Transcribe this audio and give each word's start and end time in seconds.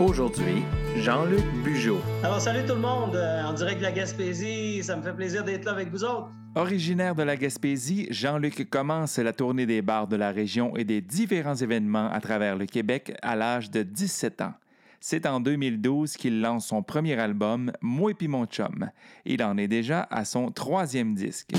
Aujourd'hui, 0.00 0.64
Jean-Luc 0.96 1.44
Bugeaud. 1.62 2.00
Alors, 2.24 2.40
salut 2.40 2.66
tout 2.66 2.74
le 2.74 2.80
monde, 2.80 3.14
euh, 3.14 3.44
en 3.44 3.52
direct 3.52 3.78
de 3.78 3.84
la 3.84 3.92
Gaspésie, 3.92 4.82
ça 4.82 4.96
me 4.96 5.02
fait 5.02 5.12
plaisir 5.12 5.44
d'être 5.44 5.64
là 5.64 5.70
avec 5.70 5.88
vous 5.90 6.02
autres. 6.02 6.30
Originaire 6.56 7.14
de 7.14 7.22
la 7.22 7.36
Gaspésie, 7.36 8.08
Jean-Luc 8.10 8.68
commence 8.68 9.18
la 9.18 9.32
tournée 9.32 9.66
des 9.66 9.82
bars 9.82 10.08
de 10.08 10.16
la 10.16 10.32
région 10.32 10.76
et 10.76 10.82
des 10.82 11.00
différents 11.00 11.54
événements 11.54 12.10
à 12.10 12.20
travers 12.20 12.56
le 12.56 12.66
Québec 12.66 13.16
à 13.22 13.36
l'âge 13.36 13.70
de 13.70 13.84
17 13.84 14.40
ans. 14.40 14.54
C'est 14.98 15.26
en 15.26 15.38
2012 15.38 16.16
qu'il 16.16 16.40
lance 16.40 16.66
son 16.66 16.82
premier 16.82 17.14
album, 17.14 17.70
Moi 17.80 18.10
et 18.10 18.14
puis 18.14 18.26
mon 18.26 18.46
chum. 18.46 18.90
Il 19.24 19.44
en 19.44 19.56
est 19.56 19.68
déjà 19.68 20.08
à 20.10 20.24
son 20.24 20.50
troisième 20.50 21.14
disque. 21.14 21.52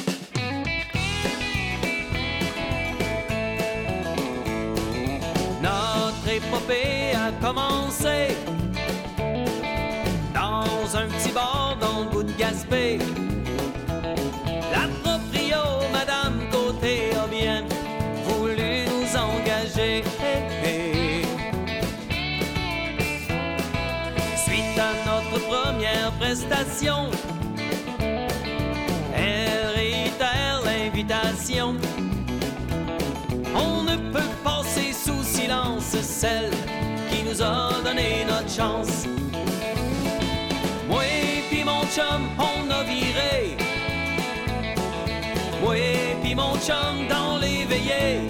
Notre 6.35 6.47
épopée 6.47 7.13
a 7.15 7.31
commencé 7.45 8.35
dans 10.33 10.97
un 10.97 11.07
petit 11.07 11.31
bar 11.31 11.77
dans 11.79 12.03
le 12.03 12.09
bout 12.09 12.23
de 12.23 12.31
Gaspé. 12.33 12.99
La 14.71 14.87
proprio, 15.01 15.61
Madame 15.93 16.39
Côté, 16.51 17.11
a 17.15 17.27
bien 17.27 17.63
voulu 18.25 18.85
nous 18.85 19.17
engager. 19.17 20.03
Suite 24.45 24.79
à 24.79 24.93
notre 25.05 25.39
première 25.47 26.11
prestation, 26.19 27.11
qui 37.09 37.23
nous 37.23 37.41
a 37.41 37.81
donné 37.83 38.25
notre 38.25 38.49
chance. 38.49 39.05
Moi 40.87 41.03
puis 41.49 41.63
mon 41.63 41.83
chum, 41.85 42.29
on 42.37 42.69
a 42.71 42.83
viré. 42.83 43.57
Moi 45.61 45.75
puis 46.21 46.35
mon 46.35 46.55
chum 46.57 47.07
dans 47.09 47.37
les 47.37 47.65
veillées. 47.65 48.27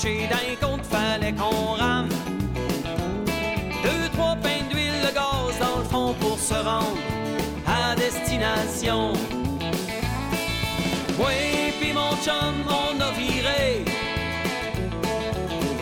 Penché 0.00 0.28
d'un 0.28 0.66
compte, 0.66 0.84
fallait 0.84 1.32
qu'on 1.32 1.74
rame. 1.74 2.08
Deux, 3.82 4.08
trois 4.12 4.36
pains 4.36 4.64
d'huile, 4.70 4.92
le 5.02 5.12
gaz 5.14 5.58
dans 5.58 5.78
le 5.78 5.84
fond 5.84 6.14
pour 6.20 6.38
se 6.38 6.54
rendre 6.54 6.96
à 7.66 7.94
destination. 7.94 9.12
Oui, 11.18 11.72
puis 11.80 11.92
mon 11.92 12.16
chum, 12.22 12.54
on 12.68 13.00
a 13.00 13.10
viré. 13.12 13.84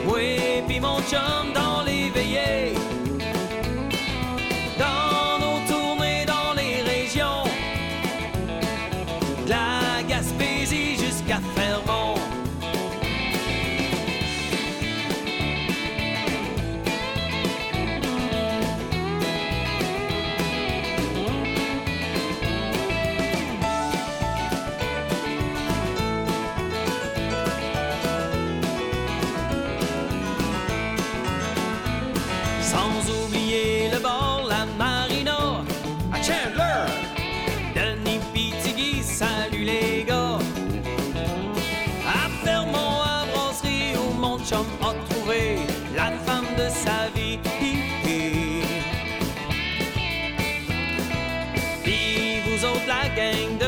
Oui, 0.06 0.62
puis 0.66 0.80
mon 0.80 1.00
chum 1.02 1.52
dans 1.54 1.82
les 1.84 2.10
veillées. 2.10 2.87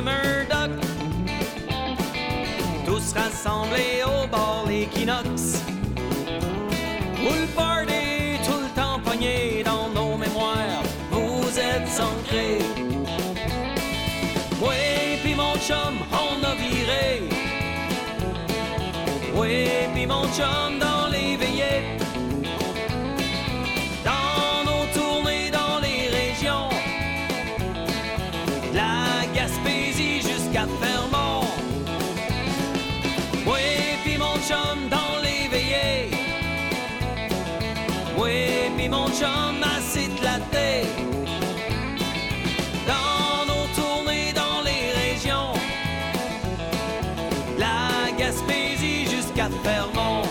Murdoch, 0.02 0.70
tous 2.86 3.12
rassemblés 3.12 4.02
au 4.04 4.26
bord 4.26 4.64
l'Equinox. 4.66 5.62
Où 7.22 7.28
le 7.28 7.46
tout 8.44 8.60
le 8.60 8.68
temps 8.74 8.98
pogné 9.04 9.62
dans 9.62 9.88
nos 9.88 10.16
mémoires, 10.16 10.82
vous 11.10 11.58
êtes 11.58 12.00
ancrés. 12.00 12.64
Oui, 14.62 15.18
puis 15.22 15.34
mon 15.34 15.54
chum, 15.56 15.94
on 16.12 16.42
a 16.44 16.54
viré. 16.54 17.22
Oui, 19.34 19.68
puis 19.94 20.06
mon 20.06 20.24
chum 20.36 20.78
dans 20.78 20.99
Oui, 39.20 39.26
puis 39.26 39.32
mon 39.32 39.52
chum 39.54 39.62
assez 39.76 40.08
de 40.08 40.24
la 40.24 40.38
tête. 40.50 40.88
Dans 42.86 43.46
nos 43.46 43.66
tournées 43.74 44.32
dans 44.32 44.62
les 44.64 44.92
régions. 44.92 45.52
La 47.58 48.10
Gaspésie 48.18 49.06
jusqu'à 49.06 49.48
Fermont. 49.62 50.22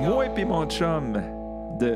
Moi 0.00 0.26
et 0.26 0.30
puis 0.30 0.44
mon 0.44 0.66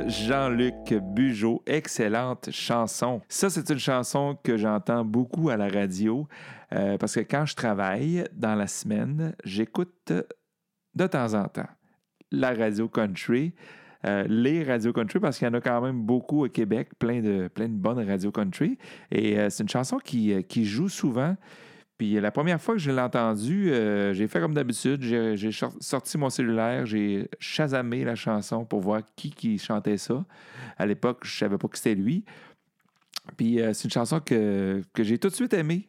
Jean-Luc 0.06 0.94
Bugeaud. 1.14 1.62
Excellente 1.66 2.50
chanson. 2.50 3.20
Ça, 3.28 3.50
c'est 3.50 3.70
une 3.70 3.78
chanson 3.78 4.36
que 4.42 4.56
j'entends 4.56 5.04
beaucoup 5.04 5.50
à 5.50 5.56
la 5.56 5.68
radio 5.68 6.26
euh, 6.72 6.98
parce 6.98 7.14
que 7.14 7.20
quand 7.20 7.46
je 7.46 7.54
travaille 7.54 8.24
dans 8.32 8.54
la 8.54 8.66
semaine, 8.66 9.34
j'écoute 9.44 10.12
de 10.94 11.06
temps 11.06 11.34
en 11.34 11.44
temps 11.48 11.68
la 12.32 12.52
radio 12.54 12.88
country. 12.88 13.54
euh, 14.04 14.24
les 14.28 14.62
radios 14.64 14.92
country 14.92 15.20
parce 15.20 15.38
qu'il 15.38 15.46
y 15.46 15.50
en 15.50 15.54
a 15.54 15.60
quand 15.60 15.80
même 15.80 16.02
beaucoup 16.02 16.44
au 16.44 16.48
Québec, 16.48 16.90
plein 16.98 17.20
de, 17.20 17.48
bonnes 17.68 18.06
radios 18.06 18.32
country. 18.32 18.78
Et 19.10 19.38
euh, 19.38 19.50
c'est 19.50 19.62
une 19.62 19.68
chanson 19.68 19.98
qui 19.98 20.64
joue 20.64 20.88
souvent. 20.88 21.36
Puis 21.98 22.20
la 22.20 22.30
première 22.30 22.60
fois 22.60 22.74
que 22.74 22.80
je 22.80 22.90
l'ai 22.90 23.00
entendue, 23.00 23.70
euh, 23.70 24.12
j'ai 24.12 24.28
fait 24.28 24.40
comme 24.40 24.52
d'habitude. 24.52 25.02
J'ai 25.02 25.50
sorti 25.80 26.18
mon 26.18 26.28
cellulaire, 26.28 26.84
j'ai 26.84 27.28
chasamé 27.38 28.04
la 28.04 28.14
chanson 28.14 28.64
pour 28.64 28.80
voir 28.80 29.00
qui, 29.16 29.30
qui 29.30 29.58
chantait 29.58 29.96
ça. 29.96 30.24
À 30.76 30.84
l'époque, 30.84 31.20
je 31.24 31.38
savais 31.38 31.56
pas 31.56 31.68
que 31.68 31.78
c'était 31.78 31.94
lui. 31.94 32.24
Puis 33.36 33.60
euh, 33.60 33.72
c'est 33.72 33.84
une 33.84 33.90
chanson 33.90 34.20
que, 34.20 34.82
j'ai 34.98 35.18
tout 35.18 35.28
de 35.28 35.34
suite 35.34 35.54
aimée. 35.54 35.88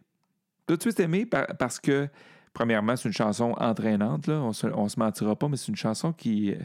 Tout 0.66 0.78
de 0.78 0.82
suite 0.82 1.00
aimée 1.00 1.26
par- 1.26 1.48
parce 1.60 1.80
que, 1.80 2.08
premièrement, 2.54 2.96
c'est 2.96 3.10
une 3.10 3.14
chanson 3.14 3.54
entraînante. 3.58 4.30
On 4.30 4.54
se, 4.54 4.68
se 4.70 5.00
mentira 5.00 5.36
pas, 5.36 5.50
mais 5.50 5.58
c'est 5.58 5.68
une 5.68 5.76
chanson 5.76 6.10
euh, 6.26 6.56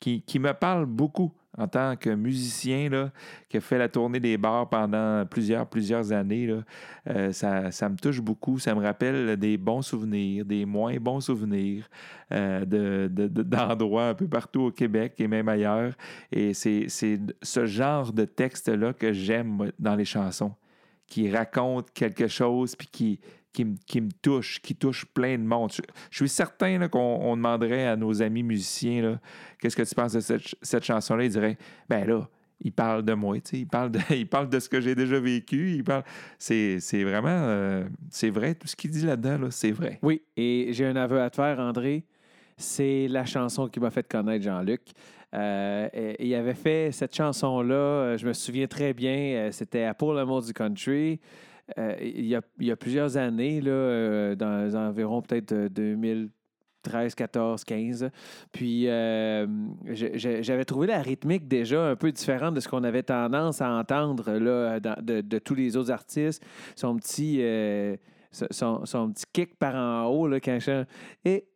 qui, 0.00 0.22
qui 0.22 0.38
me 0.38 0.52
parle 0.54 0.86
beaucoup 0.86 1.32
en 1.58 1.66
tant 1.68 1.96
que 1.96 2.10
musicien 2.10 2.88
là, 2.88 3.10
qui 3.48 3.56
a 3.56 3.60
fait 3.60 3.78
la 3.78 3.88
tournée 3.88 4.20
des 4.20 4.38
bars 4.38 4.68
pendant 4.68 5.26
plusieurs, 5.26 5.66
plusieurs 5.66 6.12
années. 6.12 6.46
Là. 6.46 6.62
Euh, 7.10 7.32
ça, 7.32 7.70
ça 7.70 7.88
me 7.88 7.96
touche 7.96 8.20
beaucoup. 8.20 8.58
Ça 8.58 8.74
me 8.74 8.80
rappelle 8.82 9.36
des 9.36 9.56
bons 9.56 9.82
souvenirs, 9.82 10.44
des 10.44 10.64
moins 10.64 10.96
bons 10.98 11.20
souvenirs 11.20 11.88
euh, 12.32 12.64
de, 12.64 13.08
de- 13.08 13.42
d'endroits 13.42 14.08
un 14.08 14.14
peu 14.14 14.28
partout 14.28 14.62
au 14.62 14.70
Québec 14.70 15.14
et 15.18 15.26
même 15.26 15.48
ailleurs. 15.48 15.94
Et 16.30 16.54
c'est, 16.54 16.86
ce 16.88 17.66
genre 17.66 18.12
de 18.12 18.24
texte-là 18.24 18.92
que 18.92 19.12
j'aime 19.12 19.72
dans 19.78 19.96
les 19.96 20.04
chansons, 20.04 20.52
qui 21.06 21.30
racontent 21.30 21.88
quelque 21.94 22.28
chose 22.28 22.76
puis 22.76 22.88
qui, 22.90 23.20
qui, 23.52 23.64
me- 24.00 24.10
touche, 24.22 24.60
qui 24.60 24.74
touche 24.74 25.04
plein 25.06 25.36
de 25.38 25.42
monde. 25.42 25.72
Je, 26.10 26.16
suis 26.16 26.28
certain 26.28 26.88
qu'on 26.88 27.18
on 27.22 27.36
demanderait 27.36 27.86
à 27.86 27.96
nos 27.96 28.22
amis 28.22 28.42
musiciens 28.42 29.18
qu'est-ce 29.58 29.76
que 29.76 29.82
tu 29.82 29.94
penses 29.94 30.12
de 30.12 30.20
cette, 30.20 30.40
ch- 30.42 30.56
cette 30.62 30.84
chanson-là? 30.84 31.24
Ils 31.24 31.30
diraient 31.30 31.58
ben 31.88 32.06
là, 32.06 32.28
il 32.60 32.72
parle 32.72 33.04
de 33.04 33.14
moi, 33.14 33.36
il 33.52 33.66
parle 33.66 33.90
de, 33.90 34.00
il 34.14 34.28
parle 34.28 34.48
de 34.48 34.58
ce 34.58 34.68
que 34.68 34.80
j'ai 34.80 34.94
déjà 34.94 35.18
vécu. 35.20 35.84
C'est, 36.38 36.78
vraiment, 37.04 37.28
euh, 37.28 37.84
c'est 38.10 38.30
vrai, 38.30 38.54
tout 38.54 38.66
ce 38.66 38.76
qu'il 38.76 38.90
dit 38.90 39.04
là-dedans, 39.04 39.38
là, 39.38 39.50
c'est 39.50 39.72
vrai. 39.72 39.98
Oui, 40.02 40.22
et 40.36 40.68
j'ai 40.72 40.86
un 40.86 40.96
aveu 40.96 41.20
à 41.20 41.30
te 41.30 41.36
faire, 41.36 41.58
André. 41.58 42.04
C'est 42.56 43.06
la 43.08 43.24
chanson 43.24 43.68
qui 43.68 43.78
m'a 43.78 43.90
fait 43.90 44.06
connaître 44.08 44.44
Jean-Luc. 44.44 44.82
Euh, 45.34 45.88
il 46.18 46.34
avait 46.34 46.54
fait 46.54 46.90
cette 46.90 47.14
chanson-là, 47.14 47.74
euh, 47.74 48.16
je 48.16 48.26
me 48.26 48.32
souviens 48.32 48.66
très 48.66 48.94
bien, 48.94 49.50
c'était 49.52 49.84
à 49.84 49.94
Pour 49.94 50.12
l'amour 50.14 50.42
du 50.42 50.52
country. 50.52 51.20
Euh, 51.76 51.94
il, 52.00 52.24
y 52.26 52.70
a, 52.70 52.76
plusieurs 52.76 53.16
années, 53.16 53.60
là, 53.60 53.70
euh, 53.70 54.34
dans 54.34 54.64
les 54.64 54.74
environs 54.74 55.20
peut-être 55.20 55.52
euh, 55.52 55.68
2013, 55.68 57.14
14, 57.14 57.62
15. 57.64 58.10
Puis 58.52 58.88
euh, 58.88 59.46
je- 59.84 60.16
je- 60.16 60.42
j'avais 60.42 60.64
trouvé 60.64 60.86
la 60.86 61.02
rythmique 61.02 61.46
déjà 61.46 61.82
un 61.90 61.96
peu 61.96 62.10
différente 62.10 62.54
de 62.54 62.60
ce 62.60 62.68
qu'on 62.68 62.84
avait 62.84 63.02
tendance 63.02 63.60
à 63.60 63.70
entendre 63.70 64.32
là, 64.38 64.80
de, 64.80 65.38
tous 65.38 65.54
les 65.54 65.76
autres 65.76 65.90
artistes. 65.92 66.42
Son 66.74 66.96
petit, 66.96 67.42
son, 68.50 68.86
son 68.86 69.10
petit 69.12 69.24
kick 69.32 69.58
par 69.58 69.74
en 69.74 70.06
haut 70.06 70.26
là, 70.26 70.40
quand 70.40 70.58
chante. 70.60 70.86
Et, 71.24 71.46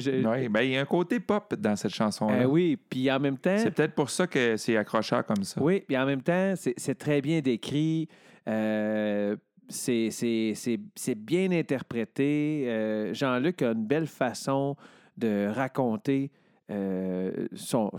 je- 0.00 0.48
ben, 0.48 0.60
il 0.62 0.70
y 0.70 0.76
a 0.76 0.80
un 0.82 0.84
côté 0.86 1.20
pop 1.20 1.54
dans 1.54 1.76
cette 1.76 1.94
chanson-là. 1.94 2.42
euh, 2.42 2.46
oui, 2.46 2.76
puis 2.88 3.10
en 3.10 3.20
même 3.20 3.38
temps. 3.38 3.56
C'est 3.58 3.70
peut-être 3.70 3.94
pour 3.94 4.10
ça 4.10 4.26
que 4.26 4.56
c'est 4.56 4.76
accrocheur 4.76 5.24
comme 5.26 5.42
ça. 5.44 5.62
Oui, 5.62 5.82
puis 5.86 5.96
en 5.96 6.06
même 6.06 6.22
temps, 6.22 6.54
c'est 6.56 6.94
très 6.98 7.20
bien 7.20 7.40
décrit. 7.40 8.08
euh, 8.48 9.36
c'est 9.68 11.14
bien 11.16 11.50
interprété. 11.52 12.64
Euh, 12.66 13.14
Jean-Luc 13.14 13.62
a 13.62 13.70
une 13.72 13.86
belle 13.86 14.06
façon 14.06 14.76
de 15.16 15.46
raconter 15.46 16.30
euh, 16.70 17.46
son, 17.54 17.90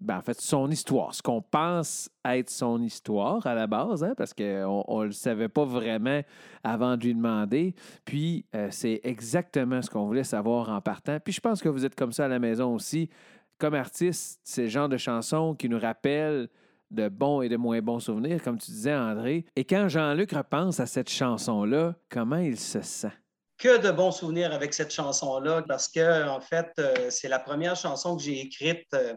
ben, 0.00 0.18
en 0.18 0.22
fait, 0.22 0.40
son 0.40 0.70
histoire, 0.70 1.14
ce 1.14 1.22
qu'on 1.22 1.42
pense 1.42 2.08
être 2.24 2.50
son 2.50 2.80
histoire 2.82 3.46
à 3.46 3.54
la 3.54 3.66
base, 3.66 4.04
hein, 4.04 4.14
parce 4.16 4.32
qu'on 4.32 5.00
ne 5.00 5.04
le 5.06 5.12
savait 5.12 5.48
pas 5.48 5.64
vraiment 5.64 6.20
avant 6.62 6.96
de 6.96 7.04
lui 7.04 7.14
demander. 7.14 7.74
Puis, 8.04 8.44
euh, 8.54 8.68
c'est 8.70 9.00
exactement 9.02 9.82
ce 9.82 9.90
qu'on 9.90 10.06
voulait 10.06 10.24
savoir 10.24 10.68
en 10.70 10.80
partant. 10.80 11.18
Puis, 11.20 11.32
je 11.32 11.40
pense 11.40 11.60
que 11.60 11.68
vous 11.68 11.84
êtes 11.84 11.94
comme 11.94 12.12
ça 12.12 12.26
à 12.26 12.28
la 12.28 12.38
maison 12.38 12.74
aussi. 12.74 13.10
Comme 13.58 13.74
artiste, 13.74 14.40
c'est 14.44 14.62
le 14.62 14.68
genre 14.68 14.88
de 14.88 14.98
chansons 14.98 15.54
qui 15.54 15.68
nous 15.68 15.80
rappellent 15.80 16.48
de 16.90 17.08
bons 17.08 17.42
et 17.42 17.48
de 17.48 17.56
moins 17.56 17.80
bons 17.80 18.00
souvenirs, 18.00 18.42
comme 18.42 18.58
tu 18.58 18.70
disais, 18.70 18.94
André. 18.94 19.44
Et 19.56 19.64
quand 19.64 19.88
Jean-Luc 19.88 20.32
repense 20.32 20.80
à 20.80 20.86
cette 20.86 21.10
chanson-là, 21.10 21.94
comment 22.08 22.36
il 22.36 22.58
se 22.58 22.80
sent? 22.80 23.12
que 23.58 23.78
de 23.78 23.90
bons 23.90 24.12
souvenirs 24.12 24.52
avec 24.52 24.72
cette 24.72 24.92
chanson-là 24.92 25.62
parce 25.66 25.88
que, 25.88 26.28
en 26.28 26.40
fait, 26.40 26.70
euh, 26.78 27.10
c'est 27.10 27.28
la 27.28 27.40
première 27.40 27.74
chanson 27.74 28.16
que 28.16 28.22
j'ai 28.22 28.40
écrite 28.40 28.86
euh, 28.94 29.14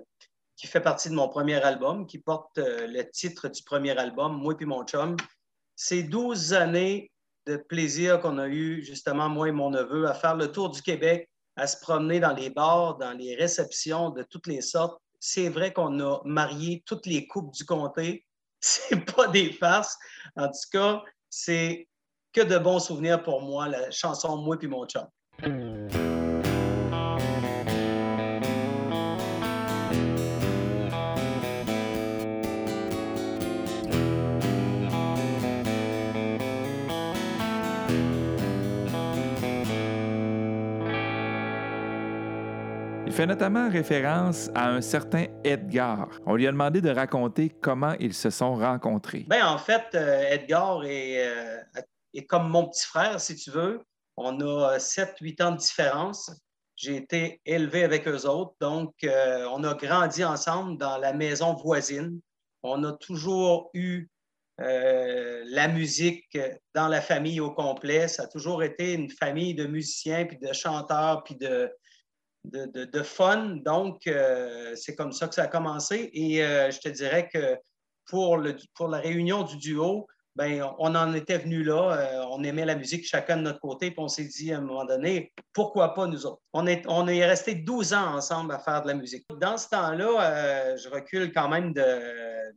qui 0.61 0.67
fait 0.67 0.79
partie 0.79 1.09
de 1.09 1.15
mon 1.15 1.27
premier 1.27 1.55
album, 1.55 2.05
qui 2.05 2.19
porte 2.19 2.59
euh, 2.59 2.85
le 2.85 3.09
titre 3.09 3.49
du 3.49 3.63
premier 3.63 3.97
album, 3.97 4.37
Moi 4.37 4.55
puis 4.55 4.67
mon 4.67 4.83
chum. 4.83 5.17
C'est 5.75 6.03
12 6.03 6.53
années 6.53 7.11
de 7.47 7.57
plaisir 7.57 8.21
qu'on 8.21 8.37
a 8.37 8.47
eu, 8.47 8.83
justement, 8.83 9.27
moi 9.27 9.49
et 9.49 9.51
mon 9.51 9.71
neveu, 9.71 10.07
à 10.07 10.13
faire 10.13 10.35
le 10.35 10.51
tour 10.51 10.69
du 10.69 10.83
Québec, 10.83 11.27
à 11.55 11.65
se 11.65 11.79
promener 11.81 12.19
dans 12.19 12.33
les 12.33 12.51
bars, 12.51 12.99
dans 12.99 13.17
les 13.17 13.33
réceptions 13.33 14.11
de 14.11 14.21
toutes 14.21 14.45
les 14.45 14.61
sortes. 14.61 15.01
C'est 15.19 15.49
vrai 15.49 15.73
qu'on 15.73 15.99
a 15.99 16.19
marié 16.25 16.83
toutes 16.85 17.07
les 17.07 17.25
coupes 17.25 17.51
du 17.51 17.65
comté. 17.65 18.27
C'est 18.59 19.03
pas 19.15 19.27
des 19.29 19.51
farces. 19.53 19.97
En 20.35 20.45
tout 20.45 20.69
cas, 20.71 21.01
c'est 21.31 21.87
que 22.33 22.41
de 22.41 22.59
bons 22.59 22.79
souvenirs 22.79 23.23
pour 23.23 23.41
moi, 23.41 23.67
la 23.67 23.89
chanson 23.89 24.37
Moi 24.37 24.59
puis 24.59 24.67
mon 24.67 24.85
chum. 24.85 25.07
Il 43.07 43.13
fait 43.13 43.25
notamment 43.25 43.67
référence 43.67 44.49
à 44.53 44.69
un 44.69 44.79
certain 44.79 45.25
Edgar. 45.43 46.07
On 46.25 46.35
lui 46.35 46.47
a 46.47 46.51
demandé 46.51 46.81
de 46.81 46.89
raconter 46.89 47.49
comment 47.49 47.93
ils 47.99 48.13
se 48.13 48.29
sont 48.29 48.55
rencontrés. 48.55 49.25
Ben, 49.27 49.45
en 49.45 49.57
fait, 49.57 49.87
euh, 49.95 50.29
Edgar 50.29 50.85
est, 50.85 51.27
euh, 51.27 51.57
est 52.13 52.25
comme 52.25 52.47
mon 52.47 52.67
petit 52.67 52.85
frère, 52.85 53.19
si 53.19 53.35
tu 53.35 53.49
veux. 53.49 53.81
On 54.17 54.39
a 54.39 54.77
7-8 54.77 55.43
ans 55.43 55.51
de 55.51 55.57
différence. 55.57 56.31
J'ai 56.75 56.95
été 56.95 57.41
élevé 57.45 57.83
avec 57.83 58.07
eux 58.07 58.27
autres, 58.27 58.53
donc 58.61 58.93
euh, 59.03 59.45
on 59.51 59.63
a 59.63 59.73
grandi 59.73 60.23
ensemble 60.23 60.77
dans 60.77 60.97
la 60.97 61.11
maison 61.11 61.53
voisine. 61.55 62.19
On 62.63 62.83
a 62.83 62.93
toujours 62.93 63.71
eu 63.73 64.07
la 64.59 65.67
musique 65.67 66.37
dans 66.75 66.87
la 66.87 67.01
famille 67.01 67.39
au 67.39 67.49
complet. 67.49 68.07
Ça 68.07 68.23
a 68.23 68.27
toujours 68.27 68.61
été 68.61 68.93
une 68.93 69.09
famille 69.09 69.55
de 69.55 69.65
musiciens, 69.65 70.25
puis 70.25 70.37
de 70.37 70.53
chanteurs, 70.53 71.23
puis 71.23 71.35
de, 71.35 71.71
de, 72.45 73.03
fun. 73.03 73.57
Donc, 73.63 74.07
euh, 74.07 74.75
c'est 74.75 74.95
comme 74.95 75.11
ça 75.11 75.27
que 75.27 75.35
ça 75.35 75.43
a 75.43 75.47
commencé. 75.47 76.09
Et 76.13 76.43
euh, 76.43 76.71
je 76.71 76.79
te 76.79 76.89
dirais 76.89 77.29
que 77.31 77.57
pour, 78.05 78.37
le, 78.37 78.55
pour 78.73 78.87
la 78.87 78.99
réunion 78.99 79.43
du 79.43 79.57
duo, 79.57 80.07
ben, 80.35 80.65
on 80.79 80.95
en 80.95 81.13
était 81.13 81.37
venu 81.37 81.63
là. 81.63 81.91
Euh, 81.91 82.25
on 82.31 82.43
aimait 82.43 82.65
la 82.65 82.75
musique 82.75 83.05
chacun 83.05 83.37
de 83.37 83.41
notre 83.41 83.59
côté. 83.59 83.91
Puis 83.91 83.99
on 83.99 84.07
s'est 84.07 84.25
dit 84.25 84.53
à 84.53 84.57
un 84.57 84.61
moment 84.61 84.85
donné, 84.85 85.33
pourquoi 85.53 85.93
pas 85.93 86.07
nous 86.07 86.25
autres? 86.25 86.41
On 86.53 86.67
est, 86.67 86.83
on 86.87 87.07
est 87.07 87.25
resté 87.25 87.55
12 87.55 87.93
ans 87.93 88.15
ensemble 88.15 88.53
à 88.53 88.59
faire 88.59 88.81
de 88.81 88.87
la 88.87 88.93
musique. 88.93 89.25
Dans 89.39 89.57
ce 89.57 89.67
temps-là, 89.69 90.77
je 90.77 90.89
recule 90.89 91.33
quand 91.33 91.49
même 91.49 91.73
de, 91.73 91.83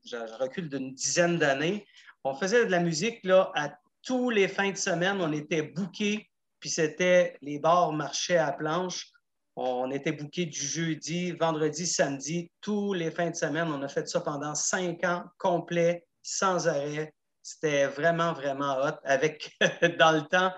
je 0.05 0.17
recule 0.41 0.69
d'une 0.69 0.95
dizaine 0.95 1.39
d'années. 1.39 1.85
On 2.23 2.35
faisait 2.35 2.65
de 2.65 2.71
la 2.71 2.81
musique 2.81 3.23
là, 3.25 3.51
à 3.55 3.71
tous 4.03 4.31
les 4.31 4.49
fins 4.49 4.71
de 4.71 4.77
semaine. 4.77 5.21
On 5.21 5.33
était 5.33 5.63
bookés. 5.63 6.31
Puis 6.61 6.71
c'était, 6.71 7.37
les 7.43 7.59
bars 7.59 7.93
marchaient 7.93 8.39
à 8.39 8.53
planche. 8.53 9.14
On 9.57 9.91
était 9.91 10.13
booké 10.13 10.47
du 10.47 10.61
jeudi, 10.61 11.33
vendredi, 11.33 11.87
samedi, 11.87 12.51
tous 12.61 12.93
les 12.93 13.11
fins 13.11 13.31
de 13.31 13.37
semaine. 13.37 13.69
On 13.69 13.83
a 13.83 13.89
fait 13.89 14.09
ça 14.09 14.21
pendant 14.21 14.55
cinq 14.55 15.05
ans 15.05 15.25
complets, 15.39 16.07
sans 16.23 16.67
arrêt. 16.67 17.15
C'était 17.43 17.87
vraiment, 17.87 18.33
vraiment 18.33 18.77
hot, 18.79 18.99
avec, 19.05 19.53
dans 19.99 20.13
le 20.13 20.23
temps, 20.23 20.51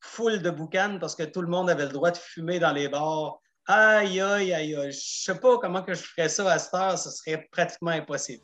full 0.00 0.42
de 0.42 0.50
boucanes 0.50 0.98
parce 1.00 1.16
que 1.16 1.24
tout 1.24 1.40
le 1.40 1.48
monde 1.48 1.70
avait 1.70 1.86
le 1.86 1.92
droit 1.92 2.10
de 2.10 2.16
fumer 2.16 2.58
dans 2.58 2.72
les 2.72 2.88
bars. 2.88 3.38
Aïe, 3.66 4.20
aïe, 4.20 4.52
aïe, 4.52 4.76
aïe. 4.76 4.92
Je 4.92 4.98
sais 5.00 5.38
pas 5.38 5.58
comment 5.58 5.82
que 5.82 5.94
je 5.94 6.02
ferais 6.02 6.28
ça 6.28 6.52
à 6.52 6.58
cette 6.58 6.74
heure, 6.74 6.98
ce 6.98 7.10
serait 7.10 7.48
pratiquement 7.50 7.92
impossible. 7.92 8.42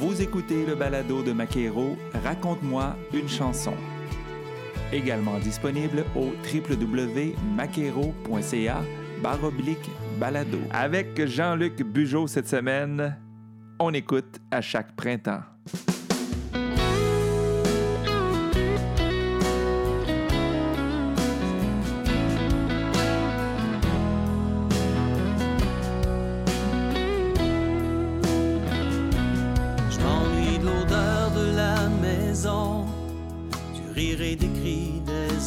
Vous 0.00 0.22
écoutez 0.22 0.64
le 0.64 0.74
balado 0.74 1.22
de 1.22 1.32
Maquero, 1.32 1.96
Raconte-moi 2.24 2.96
une 3.12 3.28
chanson. 3.28 3.74
Également 4.92 5.38
disponible 5.38 6.04
au 6.16 6.32
www.maquero.ca 6.52 8.82
baroblique 9.22 9.88
balado. 10.18 10.58
Avec 10.72 11.24
Jean-Luc 11.26 11.80
Bugeaud 11.82 12.26
cette 12.26 12.48
semaine, 12.48 13.16
on 13.78 13.94
écoute 13.94 14.40
à 14.50 14.60
chaque 14.60 14.96
printemps. 14.96 15.42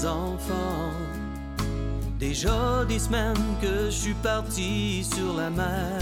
Enfants. 0.05 0.91
Déjà 2.19 2.85
des 2.87 2.99
semaines 2.99 3.57
que 3.61 3.85
je 3.85 3.97
suis 4.05 4.13
parti 4.15 5.03
sur 5.03 5.33
la 5.35 5.49
mer. 5.49 5.99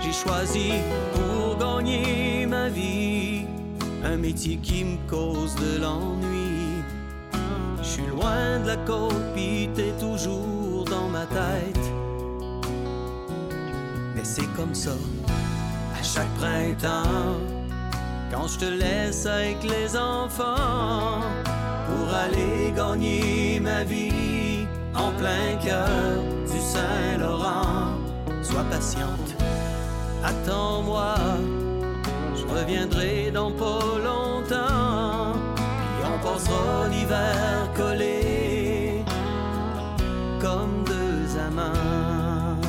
J'ai 0.00 0.12
choisi 0.12 0.72
pour 1.14 1.56
gagner 1.58 2.36
un 4.04 4.16
métier 4.16 4.56
qui 4.56 4.84
me 4.84 4.96
cause 5.08 5.54
de 5.56 5.80
l'ennui. 5.80 6.82
Je 7.82 7.86
suis 7.86 8.06
loin 8.06 8.60
de 8.60 8.68
la 8.68 8.76
côte, 8.76 9.14
t'es 9.34 9.92
toujours 10.00 10.84
dans 10.84 11.08
ma 11.08 11.26
tête. 11.26 11.86
Mais 14.14 14.24
c'est 14.24 14.50
comme 14.54 14.74
ça, 14.74 14.96
à 15.98 16.02
chaque 16.02 16.32
printemps, 16.38 17.38
quand 18.30 18.48
je 18.48 18.58
te 18.58 18.64
laisse 18.64 19.26
avec 19.26 19.62
les 19.64 19.96
enfants, 19.96 21.20
pour 22.06 22.14
aller 22.14 22.72
gagner 22.76 23.58
ma 23.60 23.82
vie 23.82 24.66
en 24.94 25.10
plein 25.18 25.56
cœur 25.64 26.22
du 26.52 26.60
Saint-Laurent. 26.60 27.98
Sois 28.42 28.64
patiente, 28.70 29.34
attends-moi, 30.22 31.14
je 32.36 32.44
reviendrai 32.54 33.32
dans 33.32 33.50
pas 33.50 33.98
longtemps, 34.04 35.32
puis 35.56 36.04
on 36.14 36.18
passera 36.24 36.88
l'hiver 36.92 37.70
collé 37.74 39.02
comme 40.40 40.84
deux 40.84 41.38
amants. 41.48 42.60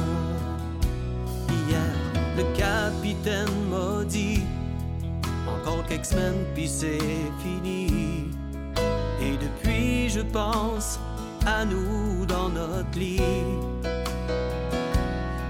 Hier, 1.68 1.94
le 2.38 2.44
capitaine 2.58 3.56
m'a 3.70 4.04
dit 4.04 4.42
encore 5.48 5.86
quelques 5.86 6.06
semaines, 6.06 6.44
puis 6.56 6.68
c'est 6.68 6.98
fini. 7.44 8.07
Je 10.18 10.24
pense 10.24 11.00
à 11.46 11.64
nous 11.64 12.26
dans 12.26 12.50
notre 12.50 12.98
lit. 12.98 13.22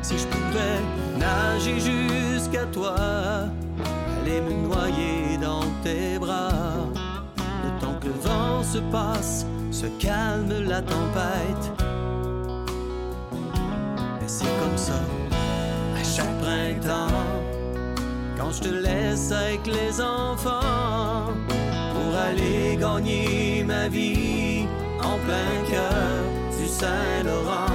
Si 0.01 0.17
je 0.17 0.27
pouvais 0.27 0.79
nager 1.17 1.79
jusqu'à 1.79 2.65
toi, 2.65 2.93
aller 4.19 4.41
me 4.41 4.67
noyer 4.67 5.37
dans 5.41 5.63
tes 5.83 6.19
bras, 6.19 6.49
le 7.63 7.79
temps 7.79 7.97
que 8.01 8.07
le 8.07 8.19
vent 8.21 8.61
se 8.61 8.79
passe, 8.91 9.45
se 9.71 9.85
calme 10.05 10.51
la 10.67 10.81
tempête. 10.81 11.71
Mais 14.19 14.27
c'est 14.27 14.53
comme 14.59 14.77
ça, 14.77 14.99
à 15.95 16.03
chaque 16.03 16.37
printemps, 16.41 17.23
quand 18.37 18.51
je 18.51 18.63
te 18.63 18.73
laisse 18.73 19.31
avec 19.31 19.65
les 19.65 20.01
enfants 20.01 21.31
pour 21.93 22.15
aller 22.17 22.75
gagner 22.75 23.63
ma 23.63 23.87
vie 23.87 24.46
cœur 25.69 26.23
du 26.57 26.67
Saint-Laurent. 26.67 27.67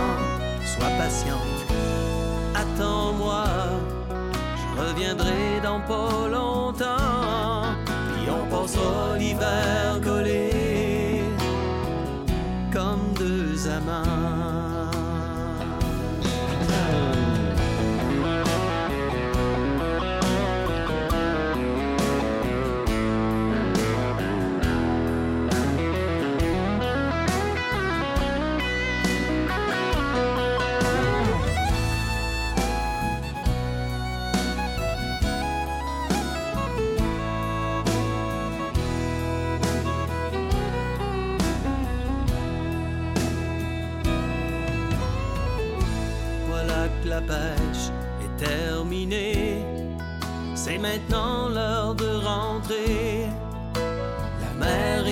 Sois 0.64 0.90
patiente, 0.99 1.66
attends-moi, 2.54 3.44
je 4.56 4.80
reviendrai 4.80 5.61
dans 5.62 5.80
pas 5.80 6.28
longtemps, 6.28 7.75
puis 7.85 8.30
on 8.30 8.47
passera 8.50 9.18
l'hiver 9.18 10.00
collé 10.02 11.23
comme 12.73 13.12
deux 13.18 13.68
amants. 13.68 14.12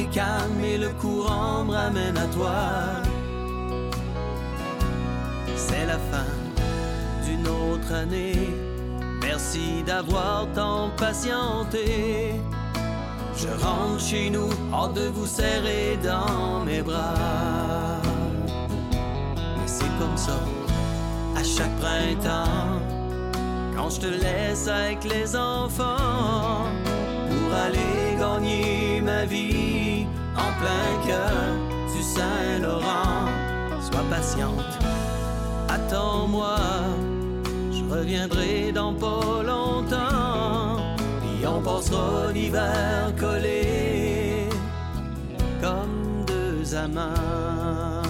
Calme 0.07 0.61
et 0.65 0.79
le 0.79 0.91
courant 0.91 1.65
me 1.65 1.75
ramène 1.75 2.17
à 2.17 2.27
toi. 2.27 2.53
C'est 5.57 5.87
la 5.87 5.99
fin 5.99 6.31
d'une 7.25 7.47
autre 7.47 7.93
année. 7.93 8.51
Merci 9.23 9.83
d'avoir 9.87 10.47
tant 10.55 10.91
patienté. 10.97 12.35
Je 13.37 13.49
rentre 13.65 14.01
chez 14.01 14.29
nous, 14.31 14.51
hâte 14.73 14.95
de 14.95 15.09
vous 15.09 15.27
serrer 15.27 15.99
dans 16.03 16.65
mes 16.65 16.83
bras. 16.83 18.01
Mais 19.35 19.67
c'est 19.67 19.93
comme 19.99 20.17
ça, 20.17 20.41
à 21.37 21.43
chaque 21.43 21.75
printemps, 21.79 22.81
quand 23.75 23.91
je 23.91 24.01
te 24.01 24.07
laisse 24.07 24.69
avec 24.69 25.05
les 25.05 25.35
enfants, 25.37 26.67
pour 27.31 27.55
aller 27.55 28.17
gagner 28.19 29.01
ma 29.01 29.25
vie 29.25 29.50
plein 30.61 31.07
cœur 31.07 31.53
du 31.95 32.03
Saint-Laurent. 32.03 33.27
Sois 33.81 34.05
patiente, 34.11 34.73
attends-moi, 35.69 36.57
je 37.73 37.83
reviendrai 37.95 38.73
dans 38.73 38.95
pas 38.95 39.43
longtemps, 39.43 40.97
puis 41.21 41.47
on 41.47 41.61
passera 41.63 42.31
l'hiver 42.33 43.13
collé 43.19 44.49
comme 45.63 46.25
deux 46.27 46.75
amants. 46.75 48.05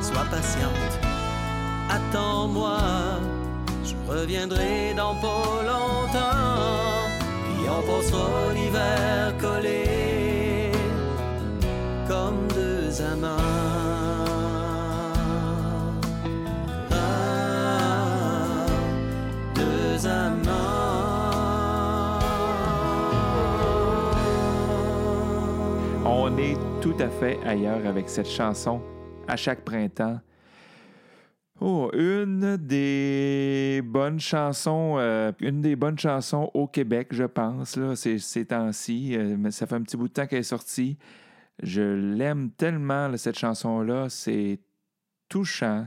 Sois 0.00 0.26
patiente, 0.30 0.94
attends-moi, 1.90 2.78
je 3.84 3.94
reviendrai 4.12 4.94
dans 4.96 5.16
pas 5.16 5.54
longtemps, 5.72 7.08
puis 7.44 7.68
on 7.68 7.82
passera 7.90 8.52
l'hiver 8.54 9.34
collé 9.40 10.03
Ah. 13.06 13.54
On 26.06 26.36
est 26.38 26.56
tout 26.80 26.94
à 26.98 27.08
fait 27.08 27.38
ailleurs 27.44 27.86
avec 27.86 28.08
cette 28.08 28.28
chanson 28.28 28.80
à 29.28 29.36
chaque 29.36 29.64
printemps. 29.64 30.20
Oh, 31.60 31.90
une 31.94 32.56
des 32.56 33.80
bonnes 33.84 34.18
chansons, 34.20 34.96
euh, 34.98 35.32
une 35.40 35.60
des 35.60 35.76
bonnes 35.76 35.98
chansons 35.98 36.50
au 36.52 36.66
Québec, 36.66 37.08
je 37.12 37.24
pense, 37.24 37.76
là, 37.76 37.94
ces, 37.94 38.44
temps-ci. 38.44 39.16
Euh, 39.16 39.36
mais 39.38 39.50
ça 39.50 39.66
fait 39.66 39.76
un 39.76 39.82
petit 39.82 39.96
bout 39.96 40.08
de 40.08 40.12
temps 40.12 40.26
qu'elle 40.26 40.40
est 40.40 40.42
sortie. 40.42 40.98
Je 41.62 41.82
l'aime 41.82 42.50
tellement, 42.50 43.16
cette 43.16 43.38
chanson-là. 43.38 44.08
C'est 44.08 44.60
touchant, 45.28 45.86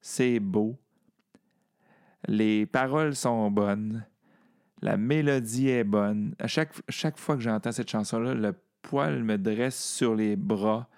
c'est 0.00 0.40
beau. 0.40 0.78
Les 2.28 2.66
paroles 2.66 3.14
sont 3.14 3.50
bonnes. 3.50 4.04
La 4.80 4.96
mélodie 4.96 5.68
est 5.68 5.84
bonne. 5.84 6.34
À 6.38 6.46
chaque, 6.46 6.72
chaque 6.88 7.18
fois 7.18 7.36
que 7.36 7.42
j'entends 7.42 7.72
cette 7.72 7.90
chanson-là, 7.90 8.34
le 8.34 8.54
poil 8.82 9.22
me 9.22 9.38
dresse 9.38 9.82
sur 9.82 10.14
les 10.14 10.36
bras. 10.36 10.88